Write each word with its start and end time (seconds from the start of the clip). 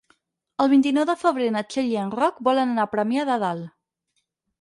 El 0.63 0.69
vint-i-nou 0.69 1.03
de 1.09 1.15
febrer 1.23 1.49
na 1.55 1.61
Txell 1.73 1.89
i 1.91 1.99
en 2.03 2.13
Roc 2.21 2.39
volen 2.47 2.73
anar 2.73 2.87
a 2.87 2.91
Premià 2.95 3.27
de 3.31 3.37
Dalt. 3.45 3.69